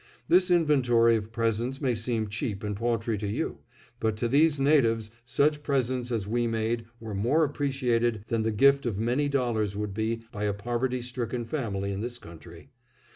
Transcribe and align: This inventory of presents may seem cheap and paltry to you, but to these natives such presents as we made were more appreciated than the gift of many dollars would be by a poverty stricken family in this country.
This 0.29 0.49
inventory 0.49 1.15
of 1.15 1.31
presents 1.31 1.79
may 1.79 1.93
seem 1.93 2.27
cheap 2.27 2.63
and 2.63 2.75
paltry 2.75 3.19
to 3.19 3.27
you, 3.27 3.59
but 3.99 4.17
to 4.17 4.27
these 4.27 4.59
natives 4.59 5.11
such 5.25 5.61
presents 5.61 6.11
as 6.11 6.27
we 6.27 6.47
made 6.47 6.85
were 6.99 7.13
more 7.13 7.43
appreciated 7.43 8.23
than 8.25 8.41
the 8.41 8.51
gift 8.51 8.87
of 8.87 8.97
many 8.97 9.29
dollars 9.29 9.77
would 9.77 9.93
be 9.93 10.23
by 10.31 10.45
a 10.45 10.53
poverty 10.55 11.03
stricken 11.03 11.45
family 11.45 11.91
in 11.91 12.01
this 12.01 12.17
country. 12.17 12.71